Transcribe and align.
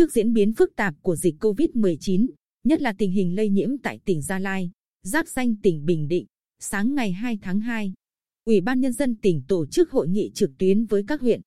Trước 0.00 0.12
diễn 0.12 0.32
biến 0.32 0.52
phức 0.52 0.76
tạp 0.76 0.94
của 1.02 1.16
dịch 1.16 1.34
COVID-19, 1.40 2.26
nhất 2.64 2.82
là 2.82 2.92
tình 2.98 3.12
hình 3.12 3.34
lây 3.36 3.48
nhiễm 3.48 3.78
tại 3.78 4.00
tỉnh 4.04 4.22
Gia 4.22 4.38
Lai, 4.38 4.70
giáp 5.02 5.28
danh 5.28 5.56
tỉnh 5.62 5.84
Bình 5.84 6.08
Định, 6.08 6.26
sáng 6.58 6.94
ngày 6.94 7.12
2 7.12 7.38
tháng 7.42 7.60
2, 7.60 7.92
Ủy 8.44 8.60
ban 8.60 8.80
Nhân 8.80 8.92
dân 8.92 9.16
tỉnh 9.16 9.42
tổ 9.48 9.66
chức 9.66 9.90
hội 9.90 10.08
nghị 10.08 10.30
trực 10.34 10.50
tuyến 10.58 10.84
với 10.84 11.04
các 11.08 11.20
huyện, 11.20 11.40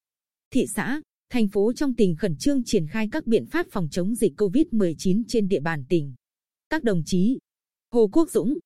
thị 0.52 0.66
xã, 0.68 1.02
thành 1.30 1.48
phố 1.48 1.74
trong 1.74 1.96
tỉnh 1.96 2.16
khẩn 2.16 2.36
trương 2.38 2.64
triển 2.64 2.88
khai 2.88 3.10
các 3.12 3.28
biện 3.28 3.46
pháp 3.46 3.68
phòng 3.72 3.88
chống 3.92 4.16
dịch 4.16 4.34
COVID-19 4.38 5.24
trên 5.28 5.48
địa 5.48 5.60
bàn 5.60 5.86
tỉnh. 5.90 6.14
Các 6.70 6.84
đồng 6.84 7.04
chí 7.06 7.38
Hồ 7.92 8.10
Quốc 8.14 8.32
Dũng, 8.32 8.58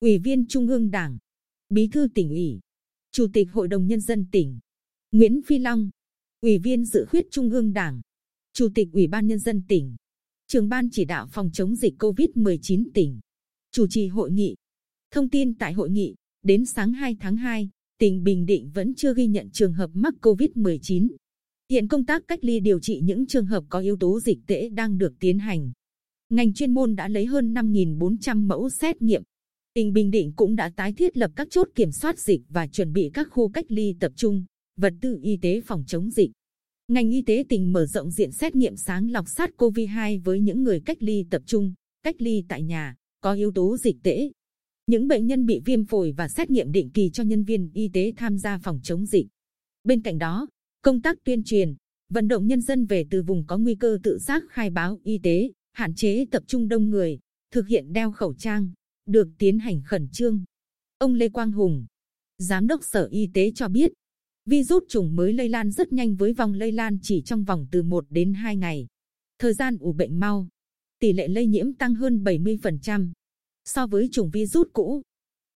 Ủy 0.00 0.18
viên 0.18 0.46
Trung 0.46 0.68
ương 0.68 0.90
Đảng, 0.90 1.18
Bí 1.68 1.88
thư 1.92 2.08
tỉnh 2.14 2.28
ủy, 2.28 2.60
Chủ 3.12 3.26
tịch 3.32 3.52
Hội 3.52 3.68
đồng 3.68 3.86
Nhân 3.86 4.00
dân 4.00 4.26
tỉnh, 4.32 4.58
Nguyễn 5.12 5.40
Phi 5.46 5.58
Long, 5.58 5.90
Ủy 6.40 6.58
viên 6.58 6.84
Dự 6.84 7.06
khuyết 7.08 7.26
Trung 7.30 7.50
ương 7.50 7.72
Đảng, 7.72 8.00
Chủ 8.54 8.68
tịch 8.74 8.88
Ủy 8.92 9.06
ban 9.06 9.26
Nhân 9.26 9.38
dân 9.38 9.62
tỉnh, 9.68 9.96
Trưởng 10.52 10.68
ban 10.68 10.88
chỉ 10.90 11.04
đạo 11.04 11.26
phòng 11.30 11.50
chống 11.52 11.76
dịch 11.76 11.94
COVID-19 11.98 12.84
tỉnh, 12.94 13.20
chủ 13.72 13.86
trì 13.90 14.06
hội 14.06 14.30
nghị. 14.30 14.54
Thông 15.10 15.28
tin 15.28 15.54
tại 15.54 15.72
hội 15.72 15.90
nghị, 15.90 16.14
đến 16.42 16.64
sáng 16.66 16.92
2 16.92 17.16
tháng 17.20 17.36
2, 17.36 17.70
tỉnh 17.98 18.22
Bình 18.22 18.46
Định 18.46 18.70
vẫn 18.74 18.94
chưa 18.94 19.14
ghi 19.14 19.26
nhận 19.26 19.50
trường 19.50 19.72
hợp 19.72 19.90
mắc 19.94 20.14
COVID-19. 20.20 21.08
Hiện 21.70 21.88
công 21.88 22.06
tác 22.06 22.22
cách 22.28 22.44
ly 22.44 22.60
điều 22.60 22.80
trị 22.80 23.00
những 23.04 23.26
trường 23.26 23.46
hợp 23.46 23.64
có 23.68 23.78
yếu 23.78 23.96
tố 23.96 24.20
dịch 24.20 24.38
tễ 24.46 24.68
đang 24.68 24.98
được 24.98 25.12
tiến 25.20 25.38
hành. 25.38 25.72
Ngành 26.30 26.54
chuyên 26.54 26.74
môn 26.74 26.96
đã 26.96 27.08
lấy 27.08 27.26
hơn 27.26 27.54
5.400 27.54 28.46
mẫu 28.46 28.70
xét 28.70 29.02
nghiệm. 29.02 29.22
Tỉnh 29.74 29.92
Bình 29.92 30.10
Định 30.10 30.32
cũng 30.36 30.56
đã 30.56 30.70
tái 30.76 30.92
thiết 30.92 31.16
lập 31.16 31.30
các 31.36 31.48
chốt 31.50 31.68
kiểm 31.74 31.92
soát 31.92 32.18
dịch 32.18 32.40
và 32.48 32.66
chuẩn 32.66 32.92
bị 32.92 33.10
các 33.14 33.28
khu 33.30 33.48
cách 33.48 33.66
ly 33.68 33.94
tập 34.00 34.12
trung, 34.16 34.44
vật 34.76 34.94
tư 35.00 35.18
y 35.22 35.36
tế 35.36 35.60
phòng 35.60 35.84
chống 35.86 36.10
dịch. 36.10 36.30
Ngành 36.88 37.10
y 37.10 37.22
tế 37.22 37.44
tỉnh 37.48 37.72
mở 37.72 37.86
rộng 37.86 38.10
diện 38.10 38.32
xét 38.32 38.54
nghiệm 38.54 38.76
sáng 38.76 39.10
lọc 39.10 39.28
sát 39.28 39.50
COVID-2 39.56 40.20
với 40.22 40.40
những 40.40 40.62
người 40.62 40.80
cách 40.80 41.02
ly 41.02 41.26
tập 41.30 41.42
trung, 41.46 41.74
cách 42.02 42.16
ly 42.18 42.44
tại 42.48 42.62
nhà, 42.62 42.94
có 43.20 43.32
yếu 43.32 43.52
tố 43.52 43.76
dịch 43.76 43.96
tễ. 44.02 44.30
Những 44.86 45.08
bệnh 45.08 45.26
nhân 45.26 45.46
bị 45.46 45.60
viêm 45.64 45.84
phổi 45.84 46.12
và 46.12 46.28
xét 46.28 46.50
nghiệm 46.50 46.72
định 46.72 46.90
kỳ 46.90 47.10
cho 47.10 47.22
nhân 47.22 47.44
viên 47.44 47.70
y 47.74 47.88
tế 47.88 48.12
tham 48.16 48.38
gia 48.38 48.58
phòng 48.58 48.80
chống 48.82 49.06
dịch. 49.06 49.26
Bên 49.84 50.02
cạnh 50.02 50.18
đó, 50.18 50.48
công 50.82 51.02
tác 51.02 51.24
tuyên 51.24 51.42
truyền, 51.44 51.74
vận 52.08 52.28
động 52.28 52.46
nhân 52.46 52.60
dân 52.60 52.86
về 52.86 53.06
từ 53.10 53.22
vùng 53.22 53.46
có 53.46 53.58
nguy 53.58 53.74
cơ 53.74 53.98
tự 54.02 54.18
giác 54.18 54.42
khai 54.50 54.70
báo 54.70 54.98
y 55.04 55.18
tế, 55.18 55.50
hạn 55.72 55.94
chế 55.94 56.26
tập 56.30 56.42
trung 56.46 56.68
đông 56.68 56.90
người, 56.90 57.18
thực 57.50 57.66
hiện 57.66 57.92
đeo 57.92 58.12
khẩu 58.12 58.34
trang, 58.34 58.70
được 59.06 59.28
tiến 59.38 59.58
hành 59.58 59.82
khẩn 59.84 60.08
trương. 60.12 60.44
Ông 60.98 61.14
Lê 61.14 61.28
Quang 61.28 61.52
Hùng, 61.52 61.86
Giám 62.38 62.66
đốc 62.66 62.84
Sở 62.84 63.08
Y 63.10 63.30
tế 63.34 63.52
cho 63.54 63.68
biết, 63.68 63.92
virus 64.46 64.82
trùng 64.88 65.16
mới 65.16 65.32
lây 65.32 65.48
lan 65.48 65.70
rất 65.70 65.92
nhanh 65.92 66.16
với 66.16 66.32
vòng 66.32 66.54
lây 66.54 66.72
lan 66.72 66.98
chỉ 67.02 67.22
trong 67.22 67.44
vòng 67.44 67.66
từ 67.70 67.82
1 67.82 68.06
đến 68.10 68.34
2 68.34 68.56
ngày. 68.56 68.86
Thời 69.38 69.54
gian 69.54 69.76
ủ 69.78 69.92
bệnh 69.92 70.20
mau, 70.20 70.48
tỷ 71.00 71.12
lệ 71.12 71.28
lây 71.28 71.46
nhiễm 71.46 71.72
tăng 71.72 71.94
hơn 71.94 72.24
70% 72.24 73.12
so 73.64 73.86
với 73.86 74.08
chủng 74.12 74.30
virus 74.30 74.66
cũ. 74.72 75.02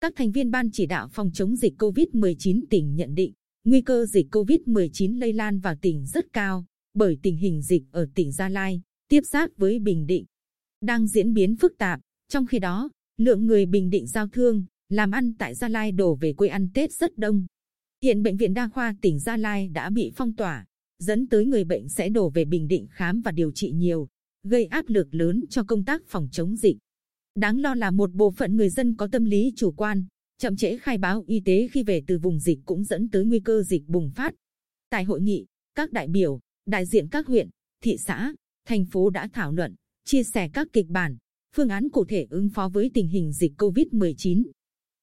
Các 0.00 0.12
thành 0.16 0.32
viên 0.32 0.50
ban 0.50 0.70
chỉ 0.72 0.86
đạo 0.86 1.08
phòng 1.12 1.30
chống 1.34 1.56
dịch 1.56 1.74
COVID-19 1.78 2.60
tỉnh 2.70 2.94
nhận 2.94 3.14
định, 3.14 3.32
nguy 3.64 3.80
cơ 3.80 4.06
dịch 4.06 4.26
COVID-19 4.30 5.18
lây 5.18 5.32
lan 5.32 5.58
vào 5.58 5.74
tỉnh 5.82 6.06
rất 6.06 6.32
cao, 6.32 6.64
bởi 6.94 7.18
tình 7.22 7.36
hình 7.36 7.62
dịch 7.62 7.82
ở 7.90 8.06
tỉnh 8.14 8.32
Gia 8.32 8.48
Lai, 8.48 8.82
tiếp 9.08 9.20
giáp 9.24 9.50
với 9.56 9.78
Bình 9.78 10.06
Định, 10.06 10.24
đang 10.80 11.06
diễn 11.06 11.34
biến 11.34 11.56
phức 11.56 11.72
tạp. 11.78 12.00
Trong 12.28 12.46
khi 12.46 12.58
đó, 12.58 12.90
lượng 13.16 13.46
người 13.46 13.66
Bình 13.66 13.90
Định 13.90 14.06
giao 14.06 14.28
thương, 14.28 14.64
làm 14.88 15.10
ăn 15.10 15.32
tại 15.38 15.54
Gia 15.54 15.68
Lai 15.68 15.92
đổ 15.92 16.14
về 16.14 16.32
quê 16.32 16.48
ăn 16.48 16.68
Tết 16.74 16.92
rất 16.92 17.18
đông. 17.18 17.46
Hiện 18.04 18.22
Bệnh 18.22 18.36
viện 18.36 18.54
Đa 18.54 18.68
khoa 18.68 18.94
tỉnh 19.00 19.18
Gia 19.18 19.36
Lai 19.36 19.68
đã 19.68 19.90
bị 19.90 20.12
phong 20.16 20.34
tỏa, 20.36 20.66
dẫn 20.98 21.26
tới 21.26 21.46
người 21.46 21.64
bệnh 21.64 21.88
sẽ 21.88 22.08
đổ 22.08 22.30
về 22.30 22.44
Bình 22.44 22.68
Định 22.68 22.86
khám 22.90 23.20
và 23.20 23.30
điều 23.32 23.52
trị 23.52 23.70
nhiều, 23.70 24.08
gây 24.42 24.64
áp 24.64 24.84
lực 24.88 25.14
lớn 25.14 25.44
cho 25.50 25.64
công 25.64 25.84
tác 25.84 26.02
phòng 26.06 26.28
chống 26.32 26.56
dịch. 26.56 26.76
Đáng 27.34 27.60
lo 27.60 27.74
là 27.74 27.90
một 27.90 28.12
bộ 28.12 28.30
phận 28.30 28.56
người 28.56 28.68
dân 28.68 28.96
có 28.96 29.08
tâm 29.12 29.24
lý 29.24 29.52
chủ 29.56 29.72
quan, 29.72 30.04
chậm 30.38 30.56
trễ 30.56 30.78
khai 30.78 30.98
báo 30.98 31.24
y 31.26 31.40
tế 31.40 31.68
khi 31.72 31.82
về 31.82 32.02
từ 32.06 32.18
vùng 32.18 32.40
dịch 32.40 32.58
cũng 32.64 32.84
dẫn 32.84 33.08
tới 33.10 33.24
nguy 33.24 33.40
cơ 33.40 33.62
dịch 33.62 33.82
bùng 33.86 34.10
phát. 34.10 34.34
Tại 34.90 35.04
hội 35.04 35.20
nghị, 35.20 35.46
các 35.74 35.92
đại 35.92 36.08
biểu, 36.08 36.40
đại 36.66 36.86
diện 36.86 37.08
các 37.08 37.26
huyện, 37.26 37.48
thị 37.82 37.96
xã, 37.98 38.34
thành 38.66 38.84
phố 38.84 39.10
đã 39.10 39.28
thảo 39.32 39.52
luận, 39.52 39.74
chia 40.04 40.22
sẻ 40.22 40.48
các 40.52 40.68
kịch 40.72 40.86
bản, 40.88 41.16
phương 41.56 41.68
án 41.68 41.88
cụ 41.88 42.04
thể 42.04 42.26
ứng 42.30 42.48
phó 42.48 42.68
với 42.68 42.90
tình 42.94 43.08
hình 43.08 43.32
dịch 43.32 43.52
COVID-19. 43.58 44.42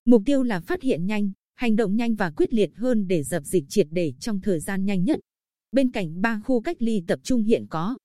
Mục 0.06 0.22
tiêu 0.25 0.44
là 0.44 0.59
phát 0.59 0.81
hiện 0.81 1.06
nhanh, 1.06 1.31
hành 1.61 1.75
động 1.75 1.95
nhanh 1.95 2.16
và 2.16 2.29
quyết 2.29 2.53
liệt 2.53 2.72
hơn 2.75 3.07
để 3.07 3.23
dập 3.23 3.44
dịch 3.45 3.63
triệt 3.69 3.88
để 3.91 4.13
trong 4.19 4.41
thời 4.41 4.59
gian 4.59 4.85
nhanh 4.85 5.03
nhất. 5.03 5.19
Bên 5.72 5.91
cạnh 5.91 6.22
ba 6.22 6.41
khu 6.45 6.61
cách 6.61 6.77
ly 6.79 7.03
tập 7.07 7.19
trung 7.23 7.44
hiện 7.44 7.66
có, 7.69 7.97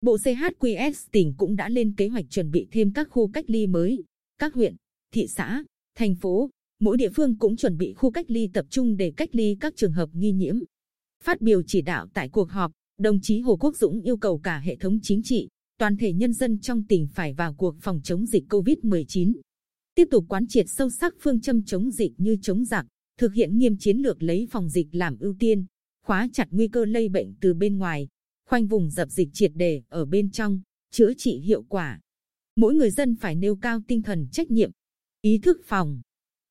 Bộ 0.00 0.16
CHQS 0.16 0.92
tỉnh 1.12 1.34
cũng 1.36 1.56
đã 1.56 1.68
lên 1.68 1.94
kế 1.96 2.08
hoạch 2.08 2.24
chuẩn 2.30 2.50
bị 2.50 2.66
thêm 2.72 2.92
các 2.92 3.08
khu 3.10 3.28
cách 3.28 3.44
ly 3.48 3.66
mới, 3.66 4.02
các 4.38 4.54
huyện, 4.54 4.76
thị 5.14 5.26
xã, 5.28 5.64
thành 5.98 6.14
phố, 6.14 6.50
mỗi 6.80 6.96
địa 6.96 7.08
phương 7.14 7.38
cũng 7.38 7.56
chuẩn 7.56 7.76
bị 7.76 7.92
khu 7.92 8.10
cách 8.10 8.30
ly 8.30 8.48
tập 8.52 8.66
trung 8.70 8.96
để 8.96 9.12
cách 9.16 9.28
ly 9.32 9.56
các 9.60 9.76
trường 9.76 9.92
hợp 9.92 10.08
nghi 10.12 10.32
nhiễm. 10.32 10.58
Phát 11.24 11.40
biểu 11.40 11.62
chỉ 11.66 11.82
đạo 11.82 12.06
tại 12.14 12.28
cuộc 12.28 12.50
họp, 12.50 12.72
đồng 12.98 13.20
chí 13.22 13.40
Hồ 13.40 13.56
Quốc 13.56 13.76
Dũng 13.76 14.00
yêu 14.00 14.16
cầu 14.16 14.38
cả 14.38 14.58
hệ 14.58 14.76
thống 14.76 14.98
chính 15.02 15.20
trị, 15.24 15.48
toàn 15.78 15.96
thể 15.96 16.12
nhân 16.12 16.32
dân 16.32 16.60
trong 16.60 16.84
tỉnh 16.84 17.06
phải 17.14 17.34
vào 17.34 17.54
cuộc 17.54 17.76
phòng 17.80 18.00
chống 18.04 18.26
dịch 18.26 18.44
COVID-19. 18.48 19.32
Tiếp 19.94 20.08
tục 20.10 20.24
quán 20.28 20.46
triệt 20.48 20.66
sâu 20.68 20.90
sắc 20.90 21.14
phương 21.20 21.40
châm 21.40 21.64
chống 21.64 21.90
dịch 21.90 22.12
như 22.16 22.36
chống 22.42 22.64
giặc, 22.64 22.86
thực 23.20 23.34
hiện 23.34 23.58
nghiêm 23.58 23.76
chiến 23.76 23.98
lược 23.98 24.22
lấy 24.22 24.46
phòng 24.50 24.68
dịch 24.68 24.88
làm 24.92 25.18
ưu 25.18 25.34
tiên, 25.38 25.66
khóa 26.06 26.28
chặt 26.32 26.48
nguy 26.50 26.68
cơ 26.68 26.84
lây 26.84 27.08
bệnh 27.08 27.34
từ 27.40 27.54
bên 27.54 27.78
ngoài, 27.78 28.08
khoanh 28.48 28.66
vùng 28.66 28.90
dập 28.90 29.10
dịch 29.10 29.28
triệt 29.32 29.52
để 29.54 29.82
ở 29.88 30.04
bên 30.04 30.30
trong, 30.30 30.60
chữa 30.90 31.12
trị 31.14 31.38
hiệu 31.38 31.62
quả. 31.62 32.00
Mỗi 32.56 32.74
người 32.74 32.90
dân 32.90 33.16
phải 33.16 33.34
nêu 33.34 33.56
cao 33.56 33.80
tinh 33.88 34.02
thần 34.02 34.28
trách 34.32 34.50
nhiệm, 34.50 34.70
ý 35.20 35.38
thức 35.38 35.60
phòng, 35.64 36.00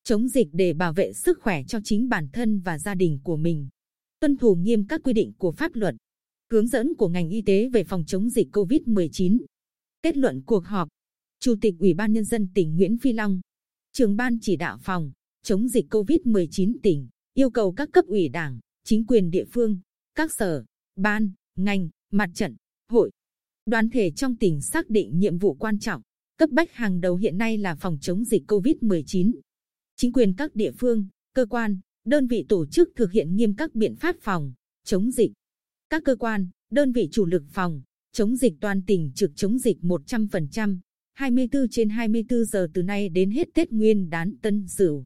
chống 0.04 0.28
dịch 0.28 0.48
để 0.52 0.72
bảo 0.72 0.92
vệ 0.92 1.12
sức 1.12 1.38
khỏe 1.42 1.64
cho 1.64 1.80
chính 1.84 2.08
bản 2.08 2.28
thân 2.32 2.60
và 2.60 2.78
gia 2.78 2.94
đình 2.94 3.18
của 3.22 3.36
mình. 3.36 3.68
Tuân 4.20 4.36
thủ 4.36 4.54
nghiêm 4.54 4.86
các 4.86 5.00
quy 5.04 5.12
định 5.12 5.32
của 5.38 5.52
pháp 5.52 5.74
luật, 5.74 5.94
hướng 6.50 6.66
dẫn 6.66 6.94
của 6.94 7.08
ngành 7.08 7.30
y 7.30 7.42
tế 7.42 7.68
về 7.68 7.84
phòng 7.84 8.04
chống 8.06 8.30
dịch 8.30 8.48
COVID-19. 8.52 9.38
Kết 10.02 10.16
luận 10.16 10.42
cuộc 10.46 10.66
họp, 10.66 10.88
Chủ 11.40 11.54
tịch 11.60 11.74
Ủy 11.78 11.94
ban 11.94 12.12
Nhân 12.12 12.24
dân 12.24 12.48
tỉnh 12.54 12.76
Nguyễn 12.76 12.98
Phi 12.98 13.12
Long, 13.12 13.40
trưởng 13.92 14.16
ban 14.16 14.38
chỉ 14.40 14.56
đạo 14.56 14.78
phòng 14.82 15.12
chống 15.42 15.68
dịch 15.68 15.86
COVID-19 15.90 16.74
tỉnh, 16.82 17.08
yêu 17.34 17.50
cầu 17.50 17.72
các 17.72 17.88
cấp 17.92 18.04
ủy 18.06 18.28
đảng, 18.28 18.60
chính 18.84 19.06
quyền 19.06 19.30
địa 19.30 19.44
phương, 19.44 19.78
các 20.14 20.32
sở, 20.32 20.64
ban, 20.96 21.32
ngành, 21.56 21.88
mặt 22.10 22.30
trận, 22.34 22.56
hội, 22.88 23.10
đoàn 23.66 23.90
thể 23.90 24.10
trong 24.10 24.36
tỉnh 24.36 24.60
xác 24.60 24.90
định 24.90 25.18
nhiệm 25.18 25.38
vụ 25.38 25.54
quan 25.54 25.78
trọng, 25.78 26.02
cấp 26.38 26.50
bách 26.50 26.72
hàng 26.72 27.00
đầu 27.00 27.16
hiện 27.16 27.38
nay 27.38 27.58
là 27.58 27.74
phòng 27.74 27.98
chống 28.00 28.24
dịch 28.24 28.42
COVID-19. 28.46 29.32
Chính 29.96 30.12
quyền 30.12 30.34
các 30.34 30.54
địa 30.54 30.72
phương, 30.78 31.08
cơ 31.34 31.46
quan, 31.46 31.80
đơn 32.04 32.26
vị 32.26 32.44
tổ 32.48 32.66
chức 32.66 32.88
thực 32.96 33.12
hiện 33.12 33.36
nghiêm 33.36 33.54
các 33.54 33.74
biện 33.74 33.96
pháp 33.96 34.16
phòng, 34.20 34.52
chống 34.84 35.10
dịch. 35.10 35.32
Các 35.88 36.02
cơ 36.04 36.16
quan, 36.16 36.48
đơn 36.70 36.92
vị 36.92 37.08
chủ 37.12 37.26
lực 37.26 37.42
phòng, 37.50 37.82
chống 38.12 38.36
dịch 38.36 38.54
toàn 38.60 38.82
tỉnh 38.86 39.12
trực 39.14 39.30
chống 39.36 39.58
dịch 39.58 39.78
100%, 39.82 40.78
24 41.12 41.68
trên 41.68 41.88
24 41.88 42.44
giờ 42.44 42.68
từ 42.74 42.82
nay 42.82 43.08
đến 43.08 43.30
hết 43.30 43.48
Tết 43.54 43.72
Nguyên 43.72 44.10
đán 44.10 44.36
Tân 44.42 44.68
Sửu. 44.68 45.04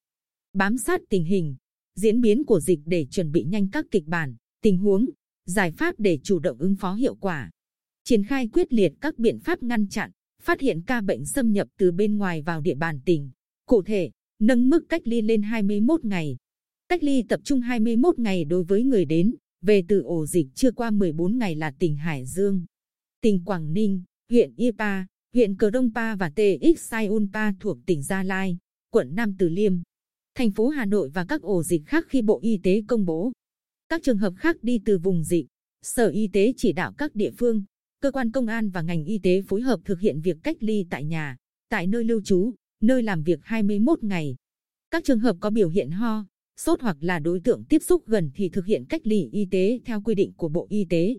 Bám 0.55 0.79
sát 0.79 1.01
tình 1.09 1.25
hình, 1.25 1.57
diễn 1.95 2.21
biến 2.21 2.45
của 2.45 2.61
dịch 2.61 2.81
để 2.87 3.07
chuẩn 3.11 3.33
bị 3.33 3.45
nhanh 3.45 3.69
các 3.69 3.87
kịch 3.91 4.05
bản, 4.07 4.37
tình 4.63 4.79
huống, 4.79 5.07
giải 5.47 5.71
pháp 5.71 5.95
để 5.99 6.19
chủ 6.23 6.39
động 6.39 6.59
ứng 6.59 6.77
phó 6.77 6.95
hiệu 6.95 7.15
quả. 7.15 7.51
Triển 8.05 8.25
khai 8.25 8.49
quyết 8.49 8.73
liệt 8.73 8.93
các 9.01 9.19
biện 9.19 9.39
pháp 9.39 9.63
ngăn 9.63 9.89
chặn, 9.89 10.11
phát 10.43 10.61
hiện 10.61 10.83
ca 10.87 11.01
bệnh 11.01 11.27
xâm 11.27 11.53
nhập 11.53 11.69
từ 11.79 11.93
bên 11.93 12.17
ngoài 12.17 12.43
vào 12.43 12.61
địa 12.61 12.75
bàn 12.75 13.01
tỉnh. 13.05 13.31
Cụ 13.67 13.83
thể, 13.83 14.11
nâng 14.41 14.71
mức 14.71 14.85
cách 14.89 15.03
ly 15.05 15.23
lên 15.23 15.43
21 15.43 16.05
ngày. 16.05 16.37
Cách 16.89 17.03
ly 17.03 17.23
tập 17.29 17.41
trung 17.45 17.61
21 17.61 18.19
ngày 18.19 18.45
đối 18.45 18.65
với 18.65 18.85
người 18.85 19.05
đến, 19.05 19.35
về 19.63 19.83
từ 19.89 20.03
ổ 20.03 20.27
dịch 20.27 20.47
chưa 20.55 20.71
qua 20.73 20.91
14 20.91 21.39
ngày 21.39 21.55
là 21.55 21.71
tỉnh 21.79 21.97
Hải 21.97 22.27
Dương, 22.27 22.65
tỉnh 23.21 23.45
Quảng 23.45 23.73
Ninh, 23.73 24.03
huyện 24.31 24.55
Ipa, 24.57 25.05
huyện 25.35 25.57
Cờ 25.57 25.71
Đông 25.71 25.91
Pa 25.95 26.17
và 26.17 26.31
TX 26.31 26.79
Sayunpa 26.79 27.53
thuộc 27.61 27.79
tỉnh 27.87 28.03
Gia 28.03 28.23
Lai, 28.23 28.59
quận 28.91 29.15
Nam 29.15 29.35
Từ 29.39 29.49
Liêm, 29.49 29.73
thành 30.35 30.51
phố 30.51 30.69
Hà 30.69 30.85
Nội 30.85 31.11
và 31.15 31.25
các 31.25 31.43
ổ 31.43 31.63
dịch 31.63 31.83
khác 31.87 32.05
khi 32.09 32.23
Bộ 32.23 32.41
Y 32.43 32.61
tế 32.63 32.83
công 32.89 33.05
bố. 33.05 33.33
Các 33.89 34.03
trường 34.03 34.19
hợp 34.19 34.33
khác 34.37 34.57
đi 34.63 34.81
từ 34.85 34.99
vùng 34.99 35.25
dịch, 35.25 35.47
Sở 35.83 36.09
Y 36.09 36.29
tế 36.33 36.53
chỉ 36.57 36.73
đạo 36.73 36.93
các 36.99 37.15
địa 37.15 37.31
phương, 37.31 37.65
cơ 38.01 38.11
quan 38.11 38.31
công 38.31 38.47
an 38.47 38.71
và 38.71 38.83
ngành 38.83 39.05
y 39.05 39.19
tế 39.19 39.43
phối 39.43 39.61
hợp 39.61 39.81
thực 39.85 40.01
hiện 40.01 40.21
việc 40.21 40.37
cách 40.43 40.57
ly 40.61 40.87
tại 40.91 41.05
nhà, 41.05 41.37
tại 41.69 41.87
nơi 41.87 42.05
lưu 42.05 42.21
trú, 42.25 42.55
nơi 42.83 43.03
làm 43.03 43.23
việc 43.23 43.39
21 43.43 44.05
ngày. 44.05 44.37
Các 44.91 45.05
trường 45.05 45.19
hợp 45.19 45.37
có 45.41 45.51
biểu 45.51 45.69
hiện 45.69 45.91
ho, 45.91 46.27
sốt 46.57 46.81
hoặc 46.81 46.97
là 47.01 47.19
đối 47.19 47.41
tượng 47.41 47.65
tiếp 47.69 47.83
xúc 47.83 48.03
gần 48.07 48.31
thì 48.35 48.49
thực 48.49 48.67
hiện 48.67 48.85
cách 48.89 49.07
ly 49.07 49.29
y 49.33 49.47
tế 49.51 49.81
theo 49.85 50.03
quy 50.03 50.15
định 50.15 50.33
của 50.37 50.49
Bộ 50.49 50.67
Y 50.71 50.85
tế. 50.85 51.17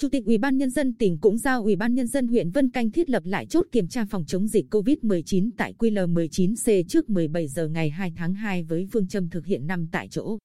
Chủ 0.00 0.08
tịch 0.08 0.24
Ủy 0.24 0.38
ban 0.38 0.56
nhân 0.56 0.70
dân 0.70 0.94
tỉnh 0.94 1.18
cũng 1.18 1.38
giao 1.38 1.62
Ủy 1.62 1.76
ban 1.76 1.94
nhân 1.94 2.06
dân 2.06 2.28
huyện 2.28 2.50
Vân 2.50 2.70
Canh 2.70 2.90
thiết 2.90 3.10
lập 3.10 3.22
lại 3.26 3.46
chốt 3.46 3.66
kiểm 3.72 3.88
tra 3.88 4.04
phòng 4.04 4.24
chống 4.26 4.48
dịch 4.48 4.66
COVID-19 4.70 5.50
tại 5.56 5.74
QL19C 5.78 6.84
trước 6.88 7.10
17 7.10 7.48
giờ 7.48 7.68
ngày 7.68 7.90
2 7.90 8.12
tháng 8.16 8.34
2 8.34 8.62
với 8.62 8.88
phương 8.92 9.08
châm 9.08 9.28
thực 9.28 9.46
hiện 9.46 9.66
năm 9.66 9.86
tại 9.92 10.08
chỗ 10.10 10.38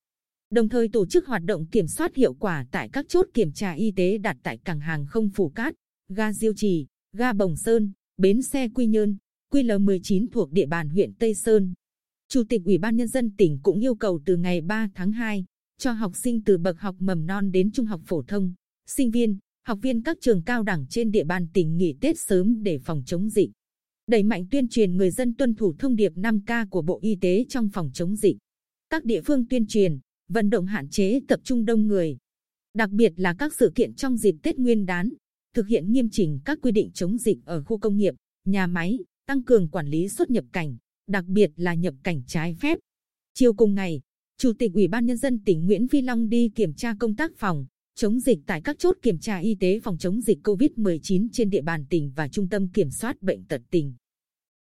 đồng 0.49 0.69
thời 0.69 0.87
tổ 0.87 1.05
chức 1.05 1.27
hoạt 1.27 1.43
động 1.43 1.65
kiểm 1.65 1.87
soát 1.87 2.15
hiệu 2.15 2.33
quả 2.33 2.65
tại 2.71 2.89
các 2.89 3.05
chốt 3.09 3.27
kiểm 3.33 3.51
tra 3.51 3.71
y 3.71 3.91
tế 3.91 4.17
đặt 4.17 4.37
tại 4.43 4.57
cảng 4.57 4.79
hàng 4.79 5.05
không 5.05 5.29
Phù 5.29 5.49
Cát, 5.49 5.73
ga 6.09 6.33
Diêu 6.33 6.53
Trì, 6.55 6.85
ga 7.17 7.33
Bồng 7.33 7.55
Sơn, 7.55 7.91
bến 8.17 8.41
xe 8.41 8.67
Quy 8.69 8.85
Nhơn, 8.85 9.17
QL19 9.53 10.27
thuộc 10.31 10.51
địa 10.51 10.65
bàn 10.65 10.89
huyện 10.89 11.13
Tây 11.13 11.33
Sơn. 11.33 11.73
Chủ 12.29 12.43
tịch 12.49 12.61
Ủy 12.65 12.77
ban 12.77 12.95
Nhân 12.95 13.07
dân 13.07 13.31
tỉnh 13.37 13.59
cũng 13.63 13.79
yêu 13.79 13.95
cầu 13.95 14.19
từ 14.25 14.37
ngày 14.37 14.61
3 14.61 14.89
tháng 14.95 15.11
2, 15.11 15.45
cho 15.77 15.91
học 15.91 16.11
sinh 16.15 16.41
từ 16.43 16.57
bậc 16.57 16.79
học 16.79 16.95
mầm 16.99 17.25
non 17.25 17.51
đến 17.51 17.71
trung 17.71 17.85
học 17.85 18.01
phổ 18.05 18.23
thông, 18.23 18.53
sinh 18.87 19.11
viên, 19.11 19.37
học 19.67 19.79
viên 19.81 20.01
các 20.01 20.17
trường 20.21 20.41
cao 20.43 20.63
đẳng 20.63 20.85
trên 20.89 21.11
địa 21.11 21.23
bàn 21.23 21.47
tỉnh 21.53 21.77
nghỉ 21.77 21.95
Tết 22.01 22.19
sớm 22.19 22.63
để 22.63 22.79
phòng 22.79 23.03
chống 23.05 23.29
dịch. 23.29 23.49
Đẩy 24.07 24.23
mạnh 24.23 24.45
tuyên 24.51 24.67
truyền 24.67 24.97
người 24.97 25.11
dân 25.11 25.33
tuân 25.33 25.55
thủ 25.55 25.73
thông 25.79 25.95
điệp 25.95 26.11
5K 26.15 26.69
của 26.69 26.81
Bộ 26.81 26.99
Y 27.01 27.15
tế 27.21 27.45
trong 27.49 27.69
phòng 27.73 27.91
chống 27.93 28.15
dịch. 28.15 28.37
Các 28.89 29.05
địa 29.05 29.21
phương 29.21 29.47
tuyên 29.47 29.67
truyền, 29.67 29.99
vận 30.29 30.49
động 30.49 30.65
hạn 30.65 30.89
chế 30.89 31.19
tập 31.27 31.39
trung 31.43 31.65
đông 31.65 31.87
người. 31.87 32.17
Đặc 32.73 32.89
biệt 32.89 33.13
là 33.15 33.35
các 33.39 33.53
sự 33.53 33.71
kiện 33.75 33.93
trong 33.93 34.17
dịp 34.17 34.35
Tết 34.43 34.59
Nguyên 34.59 34.85
đán, 34.85 35.09
thực 35.53 35.67
hiện 35.67 35.91
nghiêm 35.91 36.09
chỉnh 36.11 36.39
các 36.45 36.59
quy 36.61 36.71
định 36.71 36.91
chống 36.93 37.17
dịch 37.17 37.37
ở 37.45 37.63
khu 37.63 37.77
công 37.77 37.97
nghiệp, 37.97 38.13
nhà 38.45 38.67
máy, 38.67 38.99
tăng 39.27 39.43
cường 39.43 39.69
quản 39.69 39.87
lý 39.87 40.09
xuất 40.09 40.29
nhập 40.29 40.45
cảnh, 40.51 40.77
đặc 41.07 41.25
biệt 41.25 41.51
là 41.55 41.73
nhập 41.73 41.93
cảnh 42.03 42.21
trái 42.27 42.55
phép. 42.61 42.77
Chiều 43.33 43.53
cùng 43.53 43.75
ngày, 43.75 44.01
Chủ 44.37 44.53
tịch 44.59 44.71
Ủy 44.73 44.87
ban 44.87 45.05
Nhân 45.05 45.17
dân 45.17 45.39
tỉnh 45.45 45.65
Nguyễn 45.65 45.87
Phi 45.87 46.01
Long 46.01 46.29
đi 46.29 46.49
kiểm 46.55 46.73
tra 46.73 46.95
công 46.99 47.15
tác 47.15 47.31
phòng, 47.37 47.65
chống 47.95 48.19
dịch 48.19 48.39
tại 48.45 48.61
các 48.61 48.79
chốt 48.79 48.97
kiểm 49.01 49.19
tra 49.19 49.37
y 49.37 49.55
tế 49.59 49.79
phòng 49.83 49.97
chống 49.97 50.21
dịch 50.21 50.37
COVID-19 50.43 51.27
trên 51.31 51.49
địa 51.49 51.61
bàn 51.61 51.85
tỉnh 51.89 52.11
và 52.15 52.27
Trung 52.27 52.49
tâm 52.49 52.67
Kiểm 52.67 52.89
soát 52.91 53.21
Bệnh 53.21 53.45
tật 53.45 53.61
tỉnh. 53.71 53.93